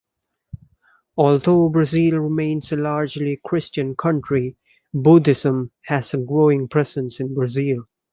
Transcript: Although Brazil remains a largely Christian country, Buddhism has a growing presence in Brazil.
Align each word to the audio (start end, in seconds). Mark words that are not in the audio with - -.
Although 1.15 1.69
Brazil 1.69 2.17
remains 2.21 2.71
a 2.71 2.75
largely 2.75 3.39
Christian 3.45 3.95
country, 3.95 4.55
Buddhism 4.95 5.69
has 5.83 6.15
a 6.15 6.17
growing 6.17 6.67
presence 6.67 7.19
in 7.19 7.35
Brazil. 7.35 7.85